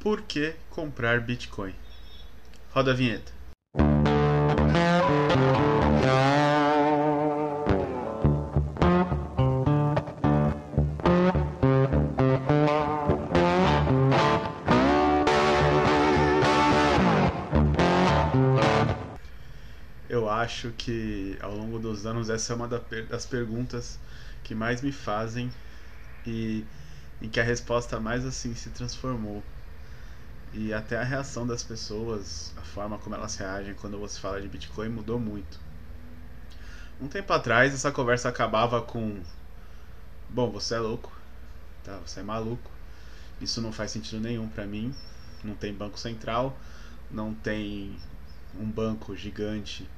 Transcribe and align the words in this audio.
Por 0.00 0.22
que 0.22 0.54
comprar 0.70 1.20
Bitcoin? 1.20 1.74
Roda 2.70 2.92
a 2.92 2.94
vinheta. 2.94 3.30
Eu 20.08 20.30
acho 20.30 20.70
que 20.78 21.36
ao 21.42 21.54
longo 21.54 21.78
dos 21.78 22.06
anos 22.06 22.30
essa 22.30 22.54
é 22.54 22.56
uma 22.56 22.66
das 22.66 23.26
perguntas 23.26 23.98
que 24.42 24.54
mais 24.54 24.80
me 24.80 24.92
fazem 24.92 25.52
e 26.26 26.64
em 27.20 27.28
que 27.28 27.38
a 27.38 27.44
resposta 27.44 28.00
mais 28.00 28.24
assim 28.24 28.54
se 28.54 28.70
transformou. 28.70 29.44
E 30.52 30.72
até 30.72 30.96
a 30.96 31.04
reação 31.04 31.46
das 31.46 31.62
pessoas, 31.62 32.52
a 32.56 32.62
forma 32.62 32.98
como 32.98 33.14
elas 33.14 33.36
reagem 33.36 33.74
quando 33.74 33.98
você 33.98 34.18
fala 34.18 34.40
de 34.40 34.48
Bitcoin 34.48 34.88
mudou 34.88 35.18
muito. 35.18 35.60
Um 37.00 37.06
tempo 37.06 37.32
atrás 37.32 37.72
essa 37.72 37.92
conversa 37.92 38.28
acabava 38.28 38.82
com 38.82 39.22
Bom, 40.32 40.48
você 40.48 40.76
é 40.76 40.78
louco, 40.78 41.12
tá? 41.82 41.98
Você 42.06 42.20
é 42.20 42.22
maluco. 42.22 42.70
Isso 43.40 43.60
não 43.60 43.72
faz 43.72 43.90
sentido 43.90 44.20
nenhum 44.20 44.48
para 44.48 44.64
mim. 44.64 44.94
Não 45.42 45.56
tem 45.56 45.74
banco 45.74 45.98
central, 45.98 46.56
não 47.10 47.34
tem 47.34 47.96
um 48.54 48.70
banco 48.70 49.16
gigante 49.16 49.88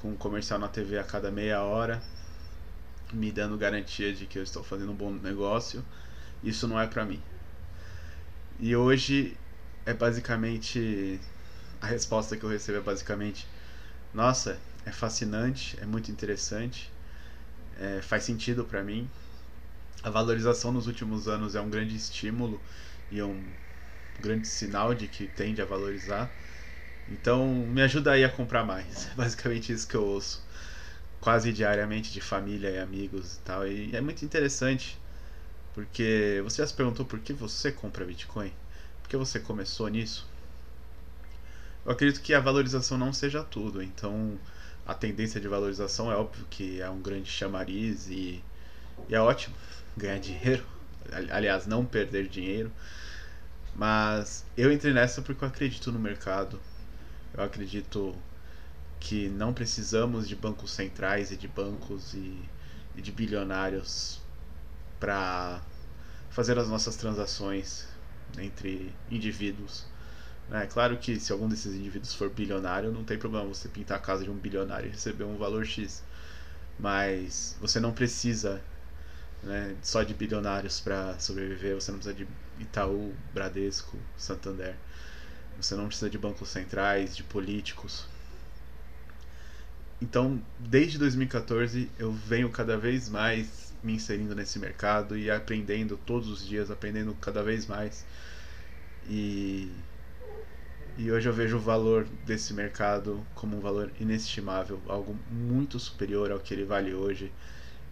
com 0.00 0.10
um 0.10 0.16
comercial 0.16 0.58
na 0.58 0.68
TV 0.68 0.98
a 0.98 1.04
cada 1.04 1.30
meia 1.30 1.62
hora, 1.62 2.02
me 3.12 3.32
dando 3.32 3.56
garantia 3.56 4.12
de 4.12 4.26
que 4.26 4.38
eu 4.38 4.42
estou 4.42 4.62
fazendo 4.62 4.92
um 4.92 4.94
bom 4.94 5.10
negócio. 5.10 5.82
Isso 6.44 6.68
não 6.68 6.78
é 6.78 6.86
para 6.86 7.06
mim. 7.06 7.22
E 8.60 8.76
hoje 8.76 9.38
é 9.86 9.94
basicamente 9.94 11.20
a 11.80 11.86
resposta 11.86 12.36
que 12.36 12.44
eu 12.44 12.48
recebo 12.50 12.78
é 12.78 12.80
basicamente 12.80 13.46
nossa, 14.14 14.58
é 14.84 14.92
fascinante, 14.92 15.78
é 15.80 15.86
muito 15.86 16.10
interessante, 16.10 16.92
é, 17.80 18.02
faz 18.02 18.24
sentido 18.24 18.64
para 18.64 18.82
mim. 18.82 19.08
A 20.02 20.10
valorização 20.10 20.72
nos 20.72 20.86
últimos 20.86 21.28
anos 21.28 21.54
é 21.54 21.60
um 21.60 21.70
grande 21.70 21.96
estímulo 21.96 22.62
e 23.10 23.18
é 23.20 23.24
um 23.24 23.44
grande 24.20 24.48
sinal 24.48 24.94
de 24.94 25.08
que 25.08 25.28
tende 25.28 25.62
a 25.62 25.64
valorizar. 25.64 26.34
Então, 27.08 27.66
me 27.66 27.82
ajuda 27.82 28.12
aí 28.12 28.24
a 28.24 28.30
comprar 28.30 28.64
mais. 28.64 29.08
É 29.12 29.16
basicamente 29.16 29.72
isso 29.72 29.88
que 29.88 29.96
eu 29.96 30.04
ouço 30.04 30.42
quase 31.20 31.52
diariamente 31.52 32.12
de 32.12 32.20
família 32.20 32.70
e 32.70 32.78
amigos 32.78 33.36
e 33.36 33.40
tal. 33.40 33.66
E 33.66 33.94
é 33.94 34.00
muito 34.00 34.24
interessante, 34.24 34.98
porque 35.74 36.40
você 36.44 36.62
já 36.62 36.66
se 36.68 36.74
perguntou 36.74 37.06
por 37.06 37.20
que 37.20 37.32
você 37.32 37.72
compra 37.72 38.04
Bitcoin? 38.04 38.52
Que 39.12 39.16
você 39.18 39.38
começou 39.38 39.88
nisso? 39.88 40.26
Eu 41.84 41.92
acredito 41.92 42.22
que 42.22 42.32
a 42.32 42.40
valorização 42.40 42.96
não 42.96 43.12
seja 43.12 43.44
tudo, 43.44 43.82
então 43.82 44.38
a 44.86 44.94
tendência 44.94 45.38
de 45.38 45.46
valorização 45.46 46.10
é 46.10 46.16
óbvio 46.16 46.46
que 46.48 46.80
é 46.80 46.88
um 46.88 46.98
grande 46.98 47.28
chamariz 47.28 48.08
e, 48.08 48.42
e 49.10 49.14
é 49.14 49.20
ótimo 49.20 49.54
ganhar 49.94 50.18
dinheiro, 50.18 50.64
aliás, 51.30 51.66
não 51.66 51.84
perder 51.84 52.26
dinheiro. 52.26 52.72
Mas 53.76 54.46
eu 54.56 54.72
entrei 54.72 54.94
nessa 54.94 55.20
porque 55.20 55.44
eu 55.44 55.48
acredito 55.48 55.92
no 55.92 55.98
mercado, 55.98 56.58
eu 57.34 57.44
acredito 57.44 58.16
que 58.98 59.28
não 59.28 59.52
precisamos 59.52 60.26
de 60.26 60.34
bancos 60.34 60.70
centrais 60.70 61.30
e 61.30 61.36
de 61.36 61.48
bancos 61.48 62.14
e, 62.14 62.42
e 62.96 63.02
de 63.02 63.12
bilionários 63.12 64.22
para 64.98 65.60
fazer 66.30 66.58
as 66.58 66.66
nossas 66.66 66.96
transações 66.96 67.91
entre 68.38 68.92
indivíduos. 69.10 69.86
É 70.50 70.66
claro 70.66 70.98
que 70.98 71.18
se 71.18 71.32
algum 71.32 71.48
desses 71.48 71.74
indivíduos 71.74 72.14
for 72.14 72.28
bilionário, 72.28 72.92
não 72.92 73.04
tem 73.04 73.18
problema 73.18 73.46
você 73.46 73.68
pintar 73.68 73.98
a 73.98 74.00
casa 74.00 74.24
de 74.24 74.30
um 74.30 74.34
bilionário 74.34 74.88
e 74.88 74.90
receber 74.90 75.24
um 75.24 75.36
valor 75.36 75.64
X. 75.64 76.02
Mas 76.78 77.56
você 77.60 77.80
não 77.80 77.92
precisa 77.92 78.60
né, 79.42 79.74
só 79.82 80.02
de 80.02 80.14
bilionários 80.14 80.80
para 80.80 81.18
sobreviver, 81.18 81.74
você 81.74 81.90
não 81.90 81.98
precisa 81.98 82.14
de 82.14 82.28
Itaú, 82.62 83.14
Bradesco, 83.32 83.96
Santander. 84.16 84.76
Você 85.56 85.74
não 85.74 85.86
precisa 85.86 86.10
de 86.10 86.18
bancos 86.18 86.48
centrais, 86.48 87.16
de 87.16 87.22
políticos. 87.22 88.06
Então, 90.00 90.42
desde 90.58 90.98
2014, 90.98 91.90
eu 91.98 92.12
venho 92.12 92.50
cada 92.50 92.76
vez 92.76 93.08
mais 93.08 93.72
me 93.82 93.94
inserindo 93.94 94.34
nesse 94.34 94.58
mercado 94.58 95.16
e 95.16 95.30
aprendendo 95.30 95.96
todos 95.96 96.28
os 96.28 96.46
dias, 96.46 96.70
aprendendo 96.70 97.14
cada 97.20 97.42
vez 97.42 97.66
mais. 97.66 98.04
E, 99.08 99.70
e 100.96 101.10
hoje 101.10 101.28
eu 101.28 101.32
vejo 101.32 101.56
o 101.56 101.60
valor 101.60 102.04
desse 102.26 102.52
mercado 102.52 103.26
como 103.34 103.56
um 103.56 103.60
valor 103.60 103.90
inestimável, 103.98 104.80
algo 104.86 105.16
muito 105.30 105.78
superior 105.78 106.30
ao 106.30 106.38
que 106.38 106.52
ele 106.54 106.64
vale 106.64 106.94
hoje. 106.94 107.32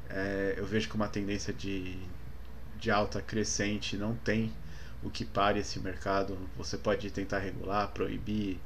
É, 0.09 0.55
eu 0.57 0.67
vejo 0.67 0.89
que 0.89 0.95
uma 0.97 1.09
tendência 1.09 1.53
de, 1.53 1.97
de 2.79 2.91
alta 2.91 3.23
crescente 3.23 3.97
não 3.97 4.15
tem 4.17 4.53
o 5.03 5.11
que 5.11 5.25
pare 5.25 5.61
esse 5.61 5.81
mercado. 5.81 6.39
Você 6.57 6.79
pode 6.79 7.11
tentar 7.11 7.39
regular, 7.39 7.89
proibir, 7.89 8.59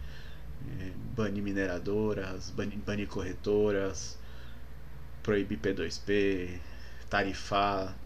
é, 0.81 0.91
banir 1.16 1.43
mineradoras, 1.43 2.50
banir, 2.50 2.78
banir 2.78 3.09
corretoras, 3.09 4.19
proibir 5.22 5.59
P2P, 5.59 6.59
tarifar. 7.10 7.97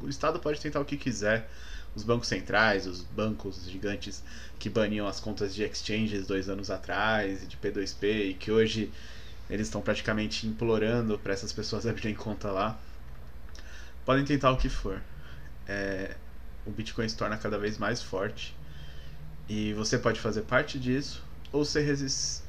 O 0.00 0.08
Estado 0.08 0.38
pode 0.40 0.60
tentar 0.60 0.80
o 0.80 0.84
que 0.84 0.96
quiser. 0.96 1.48
Os 1.94 2.02
bancos 2.04 2.28
centrais, 2.28 2.86
os 2.86 3.02
bancos 3.02 3.68
gigantes 3.68 4.22
que 4.58 4.70
baniam 4.70 5.06
as 5.06 5.20
contas 5.20 5.54
de 5.54 5.62
exchanges 5.62 6.26
dois 6.26 6.48
anos 6.48 6.70
atrás, 6.70 7.46
de 7.46 7.56
P2P, 7.56 8.30
e 8.30 8.34
que 8.34 8.50
hoje 8.50 8.90
eles 9.50 9.66
estão 9.66 9.82
praticamente 9.82 10.46
implorando 10.46 11.18
para 11.18 11.32
essas 11.32 11.52
pessoas 11.52 11.84
abrirem 11.86 12.14
conta 12.14 12.50
lá. 12.50 12.78
Podem 14.04 14.24
tentar 14.24 14.50
o 14.50 14.56
que 14.56 14.68
for. 14.68 15.00
É, 15.68 16.16
o 16.64 16.70
Bitcoin 16.70 17.08
se 17.08 17.16
torna 17.16 17.36
cada 17.36 17.58
vez 17.58 17.78
mais 17.78 18.02
forte. 18.02 18.56
E 19.48 19.72
você 19.74 19.98
pode 19.98 20.20
fazer 20.20 20.42
parte 20.42 20.78
disso 20.78 21.22
ou 21.52 21.64
ser 21.64 21.82
resist... 21.82 22.42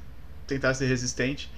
tentar 0.48 0.74
ser 0.74 0.86
resistente 0.86 1.52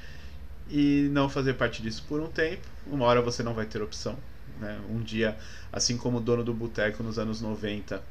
e 0.69 1.09
não 1.11 1.29
fazer 1.29 1.53
parte 1.53 1.81
disso 1.81 2.03
por 2.07 2.19
um 2.19 2.27
tempo. 2.27 2.67
Uma 2.87 3.05
hora 3.05 3.21
você 3.21 3.43
não 3.43 3.53
vai 3.53 3.65
ter 3.65 3.81
opção. 3.81 4.17
Né? 4.59 4.79
Um 4.89 5.01
dia, 5.01 5.37
assim 5.71 5.97
como 5.97 6.17
o 6.17 6.21
dono 6.21 6.43
do 6.43 6.53
boteco 6.53 7.03
nos 7.03 7.19
anos 7.19 7.41
90, 7.41 8.01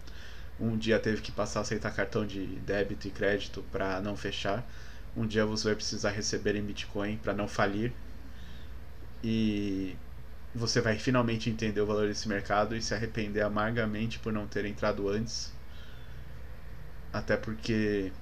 um 0.58 0.76
dia 0.76 0.98
teve 0.98 1.20
que 1.20 1.32
passar 1.32 1.60
a 1.60 1.62
aceitar 1.62 1.92
cartão 1.92 2.26
de 2.26 2.46
débito 2.46 3.08
e 3.08 3.10
crédito 3.10 3.64
para 3.72 4.00
não 4.00 4.16
fechar. 4.16 4.64
Um 5.16 5.26
dia 5.26 5.46
você 5.46 5.64
vai 5.64 5.74
precisar 5.74 6.10
receber 6.10 6.56
em 6.56 6.62
Bitcoin 6.62 7.16
para 7.16 7.32
não 7.32 7.48
falir. 7.48 7.92
E 9.22 9.96
você 10.54 10.80
vai 10.80 10.98
finalmente 10.98 11.50
entender 11.50 11.80
o 11.80 11.86
valor 11.86 12.06
desse 12.06 12.28
mercado 12.28 12.76
e 12.76 12.82
se 12.82 12.94
arrepender 12.94 13.40
amargamente 13.40 14.18
por 14.18 14.32
não 14.32 14.46
ter 14.46 14.64
entrado 14.64 15.08
antes. 15.08 15.52
Até 17.12 17.36
porque 17.36 18.12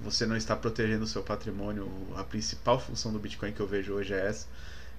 você 0.00 0.26
não 0.26 0.36
está 0.36 0.56
protegendo 0.56 1.04
o 1.04 1.06
seu 1.06 1.22
patrimônio. 1.22 1.88
A 2.16 2.24
principal 2.24 2.80
função 2.80 3.12
do 3.12 3.18
Bitcoin 3.18 3.52
que 3.52 3.60
eu 3.60 3.66
vejo 3.66 3.92
hoje 3.94 4.12
é 4.12 4.26
essa, 4.26 4.46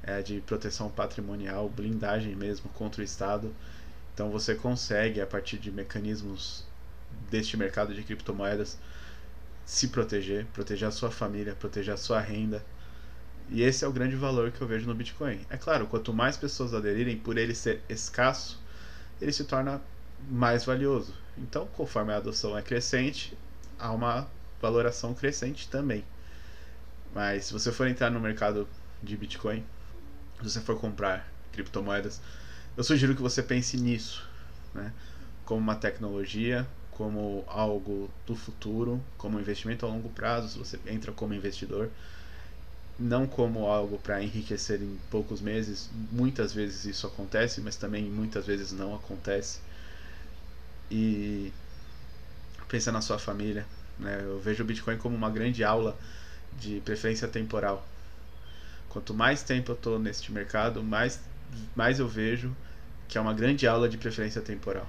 é 0.04 0.22
de 0.22 0.42
proteção 0.42 0.90
patrimonial, 0.90 1.70
blindagem 1.70 2.36
mesmo 2.36 2.70
contra 2.72 3.02
o 3.02 3.04
Estado. 3.04 3.54
Então 4.14 4.30
você 4.30 4.54
consegue, 4.54 5.22
a 5.22 5.28
partir 5.28 5.58
de 5.58 5.72
mecanismos 5.72 6.66
deste 7.32 7.58
mercado 7.58 7.94
de 7.94 8.04
criptomoedas, 8.04 8.78
se 9.66 9.88
proteger, 9.88 10.46
proteger 10.54 10.88
a 10.88 10.92
sua 10.92 11.10
família, 11.10 11.56
proteger 11.56 11.94
a 11.94 11.98
sua 11.98 12.20
renda 12.20 12.64
e 13.50 13.62
esse 13.62 13.84
é 13.84 13.88
o 13.88 13.92
grande 13.92 14.16
valor 14.16 14.52
que 14.52 14.62
eu 14.62 14.68
vejo 14.68 14.88
no 14.88 14.96
Bitcoin. 14.96 15.40
É 15.50 15.58
claro, 15.58 15.88
quanto 15.88 16.14
mais 16.14 16.38
pessoas 16.38 16.74
aderirem, 16.74 17.18
por 17.18 17.38
ele 17.38 17.54
ser 17.54 17.82
escasso, 17.90 18.60
ele 19.22 19.32
se 19.32 19.44
torna 19.44 19.82
mais 20.30 20.66
valioso. 20.66 21.14
Então, 21.38 21.68
conforme 21.68 22.14
a 22.14 22.18
adoção 22.18 22.58
é 22.58 22.62
crescente, 22.62 23.38
há 23.78 23.92
uma 23.92 24.28
valoração 24.62 25.14
crescente 25.14 25.70
também. 25.70 26.04
Mas 27.14 27.46
se 27.46 27.54
você 27.54 27.72
for 27.72 27.88
entrar 27.88 28.10
no 28.10 28.20
mercado 28.20 28.68
de 29.02 29.16
Bitcoin, 29.16 29.64
você 30.50 30.62
for 30.62 30.80
comprar 30.80 31.32
criptomoedas, 31.52 32.22
eu 32.76 32.84
sugiro 32.84 33.16
que 33.16 33.22
você 33.22 33.44
pense 33.44 33.78
nisso, 33.78 34.28
né? 34.74 34.92
Como 35.46 35.60
uma 35.60 35.76
tecnologia, 35.76 36.68
como 36.92 37.44
algo 37.48 38.10
do 38.26 38.36
futuro, 38.36 39.04
como 39.18 39.40
investimento 39.40 39.86
a 39.86 39.90
longo 39.90 40.10
prazo, 40.10 40.50
se 40.50 40.58
você 40.58 40.80
entra 40.88 41.12
como 41.12 41.34
investidor 41.34 41.90
não 42.98 43.26
como 43.26 43.68
algo 43.68 43.98
para 43.98 44.22
enriquecer 44.22 44.82
em 44.82 45.00
poucos 45.10 45.42
meses. 45.42 45.90
Muitas 46.12 46.54
vezes 46.54 46.86
isso 46.86 47.08
acontece, 47.08 47.62
mas 47.62 47.76
também 47.76 48.04
muitas 48.04 48.46
vezes 48.46 48.72
não 48.72 48.96
acontece. 48.96 49.60
E 50.92 51.52
pensa 52.68 52.92
na 52.92 53.02
sua 53.02 53.18
família. 53.18 53.66
Né? 53.98 54.20
Eu 54.24 54.40
vejo 54.40 54.64
o 54.64 54.66
Bitcoin 54.66 54.98
como 54.98 55.16
uma 55.16 55.30
grande 55.30 55.64
aula 55.64 55.98
de 56.60 56.82
preferência 56.82 57.28
temporal. 57.28 57.88
Quanto 58.94 59.12
mais 59.12 59.42
tempo 59.42 59.72
eu 59.72 59.76
estou 59.76 59.98
neste 59.98 60.32
mercado, 60.32 60.84
mais, 60.84 61.20
mais 61.76 62.00
eu 62.00 62.08
vejo 62.08 62.56
que 63.08 63.18
é 63.18 63.22
uma 63.22 63.34
grande 63.34 63.68
aula 63.68 63.90
de 63.90 63.98
preferência 63.98 64.40
temporal. 64.40 64.88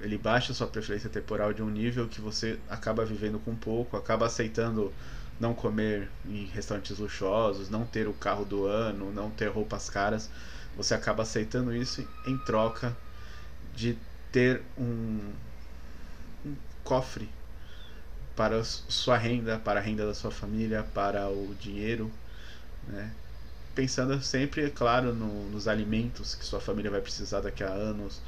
ele 0.00 0.16
baixa 0.16 0.54
sua 0.54 0.66
preferência 0.66 1.10
temporal 1.10 1.52
de 1.52 1.62
um 1.62 1.68
nível 1.68 2.08
que 2.08 2.20
você 2.20 2.58
acaba 2.68 3.04
vivendo 3.04 3.38
com 3.40 3.54
pouco, 3.54 3.96
acaba 3.96 4.26
aceitando 4.26 4.92
não 5.40 5.54
comer 5.54 6.08
em 6.24 6.46
restaurantes 6.46 6.98
luxuosos, 6.98 7.68
não 7.68 7.84
ter 7.84 8.08
o 8.08 8.14
carro 8.14 8.44
do 8.44 8.64
ano, 8.66 9.12
não 9.12 9.30
ter 9.30 9.48
roupas 9.48 9.90
caras. 9.90 10.30
Você 10.76 10.94
acaba 10.94 11.22
aceitando 11.22 11.74
isso 11.74 12.06
em 12.24 12.36
troca 12.38 12.96
de 13.74 13.98
ter 14.32 14.62
um, 14.78 15.32
um 16.44 16.56
cofre 16.84 17.28
para 18.36 18.62
sua 18.64 19.16
renda, 19.16 19.58
para 19.58 19.80
a 19.80 19.82
renda 19.82 20.06
da 20.06 20.14
sua 20.14 20.30
família, 20.30 20.86
para 20.94 21.28
o 21.28 21.54
dinheiro, 21.60 22.10
né? 22.88 23.10
Pensando 23.74 24.20
sempre, 24.22 24.64
é 24.64 24.70
claro, 24.70 25.14
no, 25.14 25.48
nos 25.50 25.68
alimentos 25.68 26.34
que 26.34 26.44
sua 26.44 26.60
família 26.60 26.90
vai 26.90 27.00
precisar 27.00 27.40
daqui 27.40 27.62
a 27.62 27.68
anos, 27.68 28.20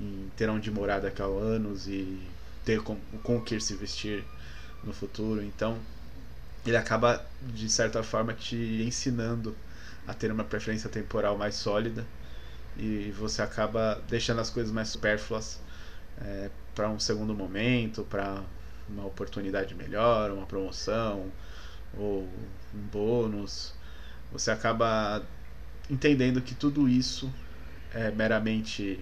em 0.00 0.30
ter 0.36 0.48
onde 0.48 0.70
morar 0.70 1.00
daqui 1.00 1.20
a 1.22 1.24
anos 1.24 1.88
e 1.88 2.20
ter 2.64 2.80
com, 2.82 2.96
com 3.22 3.38
o 3.38 3.42
que 3.42 3.58
se 3.60 3.74
vestir 3.74 4.24
no 4.84 4.92
futuro. 4.92 5.42
Então, 5.42 5.78
ele 6.64 6.76
acaba, 6.76 7.24
de 7.42 7.68
certa 7.68 8.02
forma, 8.02 8.32
te 8.32 8.56
ensinando 8.86 9.56
a 10.06 10.14
ter 10.14 10.30
uma 10.30 10.44
preferência 10.44 10.88
temporal 10.88 11.36
mais 11.36 11.54
sólida 11.56 12.06
e 12.76 13.12
você 13.18 13.42
acaba 13.42 14.00
deixando 14.08 14.40
as 14.40 14.50
coisas 14.50 14.72
mais 14.72 14.88
supérfluas 14.88 15.60
é, 16.20 16.50
para 16.74 16.88
um 16.88 16.98
segundo 16.98 17.34
momento, 17.34 18.04
para 18.04 18.42
uma 18.88 19.06
oportunidade 19.06 19.74
melhor, 19.74 20.30
uma 20.30 20.46
promoção 20.46 21.30
ou 21.96 22.28
um 22.74 22.78
bônus. 22.90 23.74
Você 24.32 24.50
acaba 24.50 25.24
entendendo 25.90 26.40
que 26.40 26.54
tudo 26.54 26.88
isso 26.88 27.32
é 27.92 28.10
meramente 28.10 29.00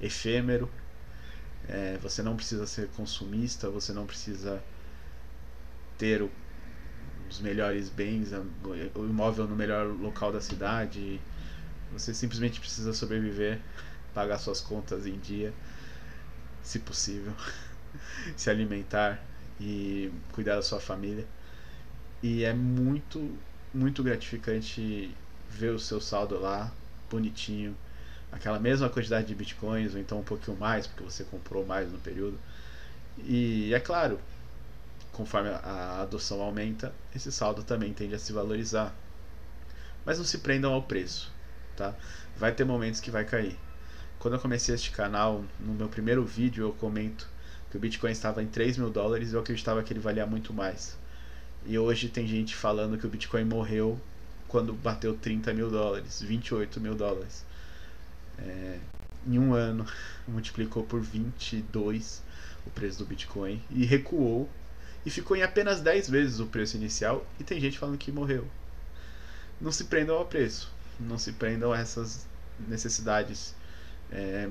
efêmero. 0.00 0.70
É, 1.68 1.98
você 2.02 2.22
não 2.22 2.36
precisa 2.36 2.66
ser 2.66 2.88
consumista, 2.88 3.68
você 3.70 3.92
não 3.92 4.06
precisa 4.06 4.62
ter 5.98 6.22
o, 6.22 6.30
os 7.28 7.40
melhores 7.40 7.88
bens, 7.88 8.30
o 8.94 9.04
imóvel 9.04 9.46
no 9.46 9.56
melhor 9.56 9.86
local 9.86 10.32
da 10.32 10.40
cidade. 10.40 11.20
Você 11.92 12.14
simplesmente 12.14 12.60
precisa 12.60 12.92
sobreviver, 12.92 13.60
pagar 14.14 14.38
suas 14.38 14.60
contas 14.60 15.06
em 15.06 15.18
dia, 15.18 15.52
se 16.62 16.78
possível, 16.78 17.32
se 18.36 18.50
alimentar 18.50 19.22
e 19.60 20.10
cuidar 20.32 20.56
da 20.56 20.62
sua 20.62 20.80
família. 20.80 21.26
E 22.22 22.44
é 22.44 22.52
muito, 22.52 23.38
muito 23.72 24.02
gratificante 24.02 25.14
ver 25.48 25.70
o 25.70 25.78
seu 25.78 26.00
saldo 26.00 26.38
lá, 26.38 26.72
bonitinho, 27.10 27.76
aquela 28.32 28.58
mesma 28.58 28.88
quantidade 28.88 29.26
de 29.26 29.34
bitcoins, 29.34 29.94
ou 29.94 30.00
então 30.00 30.20
um 30.20 30.24
pouquinho 30.24 30.56
mais, 30.56 30.86
porque 30.86 31.04
você 31.04 31.24
comprou 31.24 31.64
mais 31.66 31.90
no 31.90 31.98
período. 31.98 32.38
E 33.18 33.72
é 33.74 33.80
claro, 33.80 34.20
conforme 35.12 35.50
a 35.50 36.02
adoção 36.02 36.40
aumenta, 36.40 36.94
esse 37.14 37.32
saldo 37.32 37.62
também 37.64 37.92
tende 37.92 38.14
a 38.14 38.18
se 38.18 38.32
valorizar. 38.32 38.94
Mas 40.04 40.18
não 40.18 40.24
se 40.24 40.38
prendam 40.38 40.72
ao 40.72 40.82
preço 40.82 41.32
tá? 41.80 41.94
Vai 42.36 42.52
ter 42.52 42.64
momentos 42.64 43.00
que 43.00 43.10
vai 43.10 43.24
cair. 43.24 43.58
Quando 44.18 44.34
eu 44.34 44.40
comecei 44.40 44.74
este 44.74 44.90
canal, 44.90 45.44
no 45.58 45.72
meu 45.72 45.88
primeiro 45.88 46.24
vídeo 46.24 46.66
eu 46.66 46.72
comento 46.72 47.26
que 47.70 47.76
o 47.76 47.80
Bitcoin 47.80 48.10
estava 48.10 48.42
em 48.42 48.46
3 48.46 48.76
mil 48.76 48.90
dólares 48.90 49.32
e 49.32 49.34
eu 49.34 49.40
acreditava 49.40 49.82
que 49.82 49.92
ele 49.92 50.00
valia 50.00 50.26
muito 50.26 50.52
mais. 50.52 50.98
E 51.66 51.78
hoje 51.78 52.08
tem 52.08 52.26
gente 52.26 52.54
falando 52.54 52.98
que 52.98 53.06
o 53.06 53.10
Bitcoin 53.10 53.44
morreu 53.44 54.00
quando 54.48 54.72
bateu 54.72 55.16
30 55.16 55.52
mil 55.52 55.70
dólares, 55.70 56.20
28 56.22 56.80
mil 56.80 56.94
dólares. 56.94 57.44
É, 58.38 58.78
em 59.26 59.38
um 59.38 59.54
ano 59.54 59.86
multiplicou 60.26 60.84
por 60.84 61.00
22 61.00 62.22
o 62.66 62.70
preço 62.70 62.98
do 62.98 63.06
Bitcoin 63.06 63.62
e 63.70 63.84
recuou 63.84 64.48
e 65.04 65.10
ficou 65.10 65.36
em 65.36 65.42
apenas 65.42 65.80
10 65.80 66.10
vezes 66.10 66.40
o 66.40 66.46
preço 66.46 66.76
inicial 66.76 67.26
e 67.38 67.44
tem 67.44 67.60
gente 67.60 67.78
falando 67.78 67.98
que 67.98 68.10
morreu. 68.10 68.46
Não 69.60 69.72
se 69.72 69.84
prendam 69.84 70.16
ao 70.16 70.26
preço 70.26 70.70
não 71.00 71.18
se 71.18 71.32
prendam 71.32 71.72
a 71.72 71.78
essas 71.78 72.26
necessidades 72.68 73.54
é, 74.12 74.48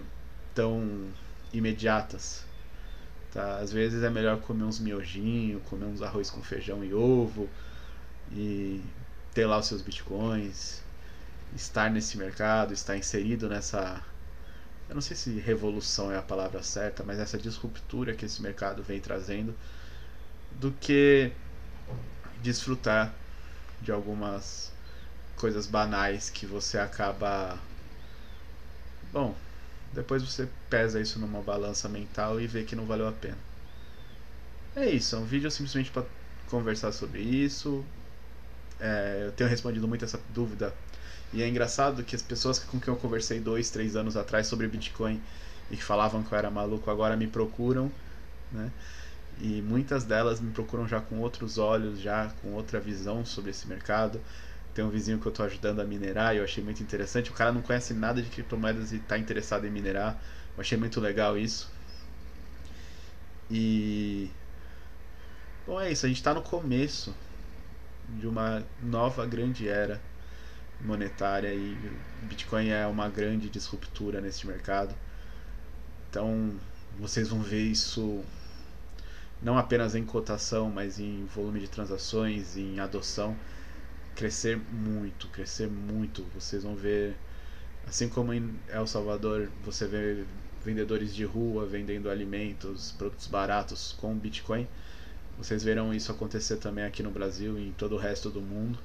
tão 0.56 1.10
imediatas. 1.54 2.44
Tá? 3.32 3.58
Às 3.58 3.72
vezes 3.72 4.04
é 4.04 4.10
melhor 4.10 4.40
comer 4.40 4.64
uns 4.64 4.80
miojinhos, 4.80 5.62
comer 5.64 5.86
uns 5.86 6.02
arroz 6.02 6.30
com 6.30 6.42
feijão 6.42 6.84
e 6.84 6.94
ovo 6.94 7.48
e 8.32 8.84
ter 9.34 9.46
lá 9.46 9.60
os 9.60 9.68
seus 9.68 9.82
bitcoins, 9.82 10.82
estar 11.56 11.90
nesse 11.90 12.18
mercado, 12.18 12.74
estar 12.74 12.98
inserido 12.98 13.48
nessa. 13.48 14.02
Eu 14.88 14.96
não 14.96 15.02
sei 15.02 15.16
se 15.16 15.32
revolução 15.40 16.12
é 16.12 16.18
a 16.18 16.22
palavra 16.22 16.64
certa, 16.64 17.04
mas 17.04 17.20
essa 17.20 17.38
disruptura 17.38 18.16
que 18.16 18.26
esse 18.26 18.42
mercado 18.42 18.82
vem 18.82 19.00
trazendo, 19.00 19.56
do 20.60 20.72
que 20.72 21.32
desfrutar 22.42 23.14
de 23.82 23.92
algumas 23.92 24.72
coisas 25.36 25.68
banais 25.68 26.30
que 26.30 26.46
você 26.46 26.78
acaba. 26.78 27.60
Bom, 29.14 29.36
depois 29.94 30.24
você 30.24 30.48
pesa 30.70 31.00
isso 31.02 31.20
numa 31.20 31.42
balança 31.42 31.90
mental 31.90 32.40
e 32.40 32.48
vê 32.48 32.64
que 32.64 32.76
não 32.76 32.86
valeu 32.86 33.08
a 33.08 33.12
pena. 33.12 33.38
É 34.76 34.90
isso, 34.90 35.16
é 35.16 35.20
um 35.20 35.26
vídeo 35.26 35.50
simplesmente 35.50 35.92
para 35.92 36.06
conversar 36.50 36.92
sobre 36.92 37.22
isso. 37.22 37.84
É, 38.80 39.24
eu 39.26 39.32
tenho 39.32 39.50
respondido 39.50 39.88
muito 39.88 40.06
essa 40.06 40.20
dúvida. 40.30 40.74
E 41.34 41.42
é 41.42 41.48
engraçado 41.48 42.04
que 42.04 42.16
as 42.16 42.22
pessoas 42.22 42.60
com 42.60 42.80
quem 42.80 42.94
eu 42.94 43.00
conversei 43.00 43.40
dois, 43.40 43.70
três 43.70 43.96
anos 43.96 44.18
atrás 44.18 44.48
sobre 44.48 44.68
Bitcoin 44.68 45.22
e 45.70 45.78
que 45.78 45.84
falavam 45.84 46.24
que 46.24 46.32
eu 46.32 46.38
era 46.38 46.50
maluco 46.50 46.90
agora 46.90 47.16
me 47.16 47.28
procuram, 47.28 47.92
né? 48.52 48.72
E 49.42 49.62
muitas 49.62 50.04
delas 50.04 50.40
me 50.40 50.52
procuram 50.52 50.88
já 50.88 51.00
com 51.00 51.20
outros 51.20 51.58
olhos, 51.58 52.00
já 52.00 52.30
com 52.42 52.54
outra 52.54 52.80
visão 52.80 53.26
sobre 53.26 53.52
esse 53.52 53.68
mercado. 53.68 54.20
Tem 54.80 54.86
um 54.86 54.90
vizinho 54.90 55.20
que 55.20 55.26
eu 55.26 55.30
estou 55.30 55.46
ajudando 55.46 55.82
a 55.82 55.84
minerar 55.84 56.34
e 56.34 56.38
eu 56.38 56.44
achei 56.46 56.64
muito 56.64 56.82
interessante. 56.82 57.30
O 57.30 57.34
cara 57.34 57.52
não 57.52 57.62
conhece 57.62 57.94
nada 57.94 58.22
de 58.22 58.30
criptomoedas 58.30 58.94
e 58.94 58.96
está 58.96 59.18
interessado 59.18 59.68
em 59.68 59.70
minerar. 59.70 60.18
Eu 60.56 60.62
achei 60.62 60.78
muito 60.78 61.02
legal 61.02 61.38
isso. 61.38 61.70
E. 63.52 64.30
Bom, 65.68 65.82
é 65.82 65.92
isso. 65.92 66.06
A 66.06 66.08
gente 66.08 66.20
está 66.20 66.34
no 66.34 66.42
começo 66.42 67.14
de 68.18 68.26
uma 68.26 68.64
nova 68.82 69.26
grande 69.26 69.68
era 69.68 70.00
monetária 70.80 71.54
e 71.54 71.76
Bitcoin 72.22 72.70
é 72.70 72.88
uma 72.88 73.10
grande 73.10 73.50
disruptura 73.50 74.22
nesse 74.22 74.48
mercado. 74.48 74.96
Então, 76.10 76.54
vocês 76.98 77.28
vão 77.28 77.42
ver 77.42 77.64
isso 77.64 78.24
não 79.42 79.58
apenas 79.58 79.94
em 79.94 80.06
cotação, 80.06 80.70
mas 80.70 81.02
em 81.02 81.26
volume 81.26 81.60
de 81.60 81.68
transações, 81.68 82.56
em 82.56 82.80
adoção 82.80 83.36
crescer 84.20 84.58
muito, 84.58 85.30
crescer 85.30 85.70
muito. 85.70 86.26
Vocês 86.36 86.64
vão 86.64 86.76
ver, 86.76 87.16
assim 87.88 88.10
como 88.10 88.34
em 88.34 88.54
El 88.68 88.86
Salvador, 88.86 89.50
você 89.64 89.88
vê 89.88 90.26
vendedores 90.66 91.16
de 91.16 91.24
rua 91.24 91.66
vendendo 91.66 92.10
alimentos, 92.10 92.92
produtos 92.92 93.28
baratos 93.28 93.96
com 93.98 94.14
Bitcoin. 94.14 94.68
Vocês 95.38 95.64
verão 95.64 95.94
isso 95.94 96.12
acontecer 96.12 96.58
também 96.58 96.84
aqui 96.84 97.02
no 97.02 97.12
Brasil 97.12 97.58
e 97.58 97.70
em 97.70 97.72
todo 97.72 97.96
o 97.96 97.98
resto 97.98 98.30
do 98.30 98.42
mundo. 98.42 98.78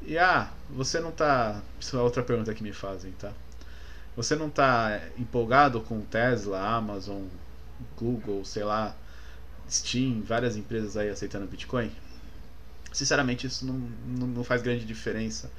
E 0.00 0.16
ah, 0.16 0.50
você 0.70 0.98
não 0.98 1.12
tá. 1.12 1.60
Isso 1.78 1.94
é 1.94 2.00
outra 2.00 2.22
pergunta 2.22 2.54
que 2.54 2.62
me 2.62 2.72
fazem, 2.72 3.12
tá? 3.12 3.34
Você 4.16 4.34
não 4.34 4.48
tá 4.48 4.98
empolgado 5.18 5.82
com 5.82 6.00
Tesla, 6.00 6.58
Amazon, 6.58 7.24
Google, 7.98 8.46
sei 8.46 8.64
lá, 8.64 8.96
Steam, 9.68 10.22
várias 10.22 10.56
empresas 10.56 10.96
aí 10.96 11.10
aceitando 11.10 11.46
Bitcoin? 11.46 11.92
Sinceramente, 12.92 13.46
isso 13.46 13.64
não, 13.64 13.74
não, 14.06 14.26
não 14.26 14.44
faz 14.44 14.62
grande 14.62 14.84
diferença 14.84 15.50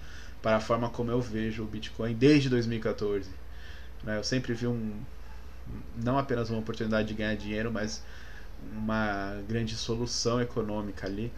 para 0.42 0.58
a 0.58 0.60
forma 0.60 0.90
como 0.90 1.10
eu 1.10 1.22
vejo 1.22 1.64
o 1.64 1.66
Bitcoin 1.66 2.14
desde 2.14 2.50
2014. 2.50 3.30
Né? 4.04 4.18
Eu 4.18 4.24
sempre 4.24 4.54
vi 4.54 4.68
um, 4.68 4.94
não 5.96 6.18
apenas 6.18 6.50
uma 6.50 6.60
oportunidade 6.60 7.08
de 7.08 7.14
ganhar 7.14 7.36
dinheiro, 7.36 7.72
mas 7.72 8.02
uma 8.72 9.42
grande 9.48 9.76
solução 9.76 10.42
econômica 10.42 11.08
ali. 11.08 11.32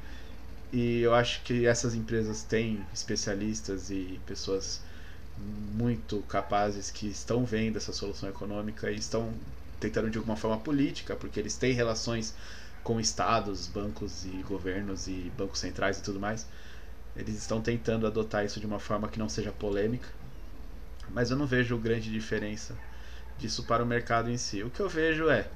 E 0.74 1.02
eu 1.02 1.14
acho 1.14 1.42
que 1.44 1.66
essas 1.66 1.94
empresas 1.94 2.44
têm 2.44 2.86
especialistas 2.94 3.90
e 3.90 4.20
pessoas 4.26 4.82
muito 5.74 6.22
capazes 6.24 6.90
que 6.90 7.08
estão 7.08 7.46
vendo 7.46 7.78
essa 7.78 7.94
solução 7.94 8.30
econômica 8.30 8.90
e 8.90 8.96
estão 8.96 9.34
tentando 9.80 10.10
de 10.10 10.18
alguma 10.18 10.36
forma 10.36 10.58
política, 10.58 11.16
porque 11.16 11.40
eles 11.40 11.56
têm 11.56 11.74
relações 11.74 12.34
com 12.86 13.00
estados, 13.00 13.66
bancos 13.66 14.26
e 14.26 14.44
governos 14.44 15.08
e 15.08 15.32
bancos 15.36 15.60
centrais 15.60 15.98
e 15.98 16.04
tudo 16.04 16.20
mais. 16.20 16.46
Eles 17.18 17.36
estão 17.36 17.60
tentando 17.60 18.06
adotar 18.06 18.46
isso 18.46 18.60
de 18.60 18.66
uma 18.68 18.80
forma 18.80 19.08
que 19.08 19.18
não 19.18 19.28
seja 19.28 19.52
polêmica, 19.52 20.08
mas 21.10 21.32
eu 21.32 21.38
não 21.38 21.48
vejo 21.48 21.76
grande 21.80 22.12
diferença 22.12 22.78
disso 23.40 23.64
para 23.64 23.84
o 23.84 23.88
mercado 23.88 24.30
em 24.30 24.38
si. 24.38 24.62
O 24.62 24.70
que 24.70 24.80
eu 24.80 24.88
vejo 24.88 25.30
é 25.30 25.48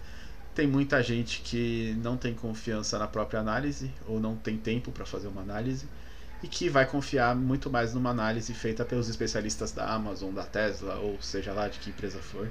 tem 0.56 0.66
muita 0.66 1.04
gente 1.04 1.42
que 1.42 1.96
não 2.02 2.18
tem 2.18 2.34
confiança 2.34 2.98
na 2.98 3.08
própria 3.08 3.40
análise 3.40 3.94
ou 4.08 4.20
não 4.20 4.36
tem 4.36 4.58
tempo 4.58 4.92
para 4.92 5.06
fazer 5.06 5.28
uma 5.28 5.42
análise 5.42 5.88
e 6.42 6.48
que 6.48 6.68
vai 6.68 6.88
confiar 6.88 7.36
muito 7.36 7.70
mais 7.70 7.94
numa 7.94 8.10
análise 8.10 8.56
feita 8.56 8.84
pelos 8.84 9.08
especialistas 9.08 9.72
da 9.72 9.88
Amazon, 9.94 10.34
da 10.34 10.46
Tesla 10.46 10.96
ou 10.96 11.22
seja 11.22 11.54
lá 11.54 11.68
de 11.68 11.78
que 11.78 11.92
empresa 11.92 12.18
for 12.20 12.50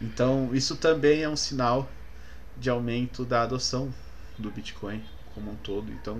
Então, 0.00 0.54
isso 0.54 0.76
também 0.76 1.22
é 1.24 1.28
um 1.28 1.36
sinal 1.36 1.90
de 2.56 2.70
aumento 2.70 3.24
da 3.24 3.42
adoção 3.42 3.92
do 4.38 4.50
Bitcoin 4.50 5.02
como 5.34 5.50
um 5.52 5.56
todo. 5.56 5.92
Então, 5.92 6.18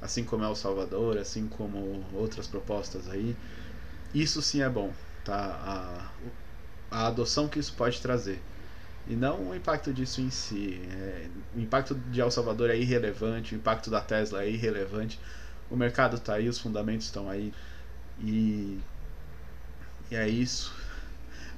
assim 0.00 0.24
como 0.24 0.44
El 0.44 0.54
Salvador, 0.54 1.18
assim 1.18 1.46
como 1.46 2.04
outras 2.12 2.46
propostas 2.46 3.08
aí, 3.08 3.36
isso 4.14 4.42
sim 4.42 4.62
é 4.62 4.68
bom, 4.68 4.92
tá? 5.24 6.10
A, 6.90 7.00
a 7.02 7.06
adoção 7.06 7.48
que 7.48 7.58
isso 7.58 7.72
pode 7.74 8.00
trazer. 8.00 8.42
E 9.06 9.14
não 9.14 9.50
o 9.50 9.54
impacto 9.54 9.92
disso 9.92 10.20
em 10.20 10.30
si. 10.30 10.80
É, 10.90 11.28
o 11.54 11.60
impacto 11.60 11.94
de 11.94 12.20
El 12.20 12.30
Salvador 12.30 12.70
é 12.70 12.76
irrelevante, 12.76 13.54
o 13.54 13.58
impacto 13.58 13.90
da 13.90 14.00
Tesla 14.00 14.44
é 14.44 14.50
irrelevante. 14.50 15.18
O 15.70 15.76
mercado 15.76 16.16
está 16.16 16.34
aí, 16.34 16.48
os 16.48 16.58
fundamentos 16.58 17.06
estão 17.06 17.28
aí. 17.28 17.52
E, 18.18 18.80
e 20.10 20.14
é 20.16 20.28
isso. 20.28 20.74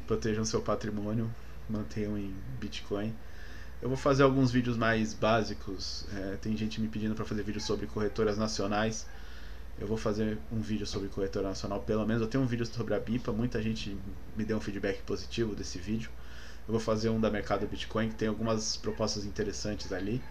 Protejam 0.07 0.45
seu 0.45 0.61
patrimônio, 0.61 1.31
mantenham 1.69 2.17
em 2.19 2.35
Bitcoin. 2.61 3.15
Eu 3.81 3.89
vou 3.89 3.99
fazer 3.99 4.23
alguns 4.23 4.53
vídeos 4.53 4.77
mais 4.77 5.13
básicos. 5.13 6.05
É, 6.15 6.37
tem 6.41 6.57
gente 6.57 6.81
me 6.81 6.89
pedindo 6.89 7.15
para 7.15 7.25
fazer 7.25 7.43
vídeos 7.43 7.65
sobre 7.65 7.87
corretoras 7.87 8.39
nacionais. 8.39 9.07
Eu 9.81 9.87
vou 9.87 9.97
fazer 9.97 10.39
um 10.53 10.61
vídeo 10.61 10.87
sobre 10.87 11.09
corretora 11.09 11.49
nacional, 11.49 11.81
pelo 11.81 12.07
menos. 12.07 12.23
Eu 12.23 12.29
tenho 12.29 12.45
um 12.45 12.47
vídeo 12.47 12.65
sobre 12.65 12.95
a 12.95 13.01
BIPA. 13.01 13.33
Muita 13.33 13.61
gente 13.61 13.97
me 14.37 14.45
deu 14.45 14.57
um 14.57 14.61
feedback 14.61 15.03
positivo 15.03 15.55
desse 15.55 15.79
vídeo. 15.79 16.11
Eu 16.69 16.73
vou 16.73 16.81
fazer 16.81 17.09
um 17.09 17.21
da 17.21 17.29
Mercado 17.29 17.67
Bitcoin, 17.67 18.11
que 18.11 18.15
tem 18.15 18.29
algumas 18.29 18.77
propostas 18.77 19.25
interessantes 19.25 19.93
ali. 19.93 20.23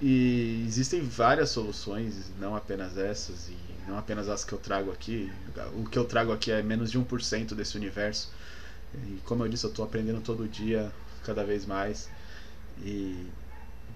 E 0.00 0.64
existem 0.66 1.02
várias 1.02 1.50
soluções, 1.50 2.32
não 2.38 2.56
apenas 2.56 2.96
essas, 2.96 3.50
e 3.50 3.56
não 3.86 3.98
apenas 3.98 4.30
as 4.30 4.42
que 4.42 4.54
eu 4.54 4.58
trago 4.58 4.90
aqui. 4.90 5.30
O 5.74 5.84
que 5.84 5.98
eu 5.98 6.06
trago 6.06 6.32
aqui 6.32 6.50
é 6.50 6.62
menos 6.62 6.90
de 6.90 6.98
1% 6.98 7.54
desse 7.54 7.76
universo. 7.76 8.30
E 8.94 9.20
como 9.24 9.44
eu 9.44 9.48
disse, 9.48 9.64
eu 9.64 9.70
estou 9.70 9.84
aprendendo 9.84 10.20
todo 10.20 10.48
dia, 10.48 10.92
cada 11.24 11.44
vez 11.44 11.66
mais. 11.66 12.08
E 12.82 13.26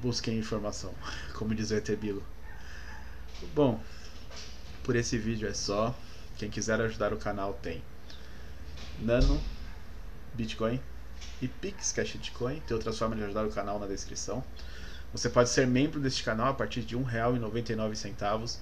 busquem 0.01 0.39
informação, 0.39 0.95
como 1.35 1.55
diz 1.55 1.71
o 1.71 1.75
Etebilo. 1.75 2.23
Bom, 3.55 3.81
por 4.83 4.97
esse 4.97 5.19
vídeo 5.19 5.49
é 5.49 5.55
só. 5.55 5.95
Quem 6.39 6.51
quiser 6.51 6.81
ajudar 6.81 7.13
o 7.13 7.17
canal 7.17 7.55
tem 7.63 7.83
Nano, 9.01 9.41
Bitcoin 10.35 10.81
e 11.41 11.49
Pix 11.49 11.93
Cash 11.93 12.13
Bitcoin. 12.13 12.61
Tem 12.67 12.75
outras 12.75 12.99
formas 12.99 13.19
de 13.19 13.25
ajudar 13.25 13.47
o 13.47 13.51
canal 13.51 13.79
na 13.79 13.87
descrição. 13.87 14.45
Você 15.13 15.29
pode 15.29 15.49
ser 15.49 15.67
membro 15.67 16.01
deste 16.01 16.25
canal 16.25 16.49
a 16.49 16.55
partir 16.55 16.83
de 16.83 16.97
R$ 16.97 17.05
1,99. 17.05 18.59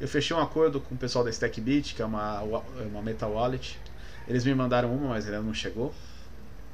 Eu 0.00 0.08
fechei 0.08 0.36
um 0.36 0.40
acordo 0.40 0.80
com 0.80 0.94
o 0.94 0.98
pessoal 0.98 1.24
da 1.24 1.30
StackBit, 1.30 1.94
que 1.94 2.02
é 2.02 2.04
uma, 2.04 2.40
uma 2.40 3.00
Meta 3.00 3.26
Wallet. 3.26 3.80
Eles 4.26 4.44
me 4.44 4.54
mandaram 4.54 4.94
uma, 4.94 5.08
mas 5.08 5.26
ainda 5.26 5.40
não 5.40 5.54
chegou. 5.54 5.94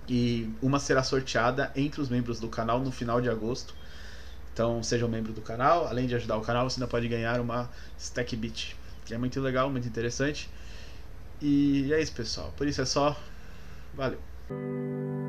E 0.09 0.53
uma 0.61 0.79
será 0.79 1.03
sorteada 1.03 1.71
entre 1.75 2.01
os 2.01 2.09
membros 2.09 2.41
do 2.41 2.49
canal 2.49 2.81
no 2.81 2.91
final 2.91 3.21
de 3.21 3.29
agosto. 3.29 3.75
Então 4.53 4.83
seja 4.83 5.07
um 5.07 5.09
membro 5.09 5.33
do 5.33 5.41
canal. 5.41 5.87
Além 5.87 6.07
de 6.07 6.15
ajudar 6.15 6.37
o 6.37 6.43
canal, 6.43 6.69
você 6.69 6.81
ainda 6.81 6.91
pode 6.91 7.09
ganhar 7.09 7.41
uma 7.41 7.71
StackBit, 7.99 8.77
que 9.05 9.15
é 9.15 9.19
muito 9.19 9.41
legal, 9.41 9.71
muito 9.71 9.87
interessante. 9.87 10.49
E 11.41 11.93
é 11.93 12.01
isso, 12.01 12.13
pessoal. 12.13 12.53
Por 12.57 12.67
isso 12.67 12.81
é 12.81 12.85
só. 12.85 13.17
Valeu. 13.95 15.20